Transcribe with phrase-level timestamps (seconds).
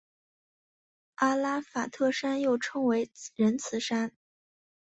[1.13, 4.11] 阿拉法特山又称为仁慈山。